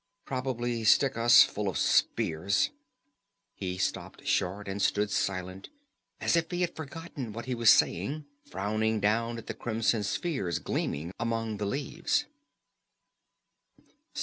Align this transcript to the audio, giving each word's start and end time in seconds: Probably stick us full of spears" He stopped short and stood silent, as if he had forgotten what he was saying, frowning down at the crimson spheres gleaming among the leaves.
Probably 0.25 0.83
stick 0.83 1.15
us 1.15 1.43
full 1.43 1.67
of 1.69 1.77
spears" 1.77 2.71
He 3.61 3.77
stopped 3.77 4.25
short 4.25 4.67
and 4.67 4.81
stood 4.81 5.11
silent, 5.11 5.69
as 6.19 6.35
if 6.35 6.49
he 6.49 6.61
had 6.61 6.75
forgotten 6.75 7.33
what 7.33 7.45
he 7.45 7.53
was 7.53 7.69
saying, 7.69 8.25
frowning 8.43 8.99
down 8.99 9.37
at 9.37 9.45
the 9.45 9.53
crimson 9.53 10.01
spheres 10.01 10.57
gleaming 10.57 11.11
among 11.19 11.57
the 11.57 11.67
leaves. 11.67 12.25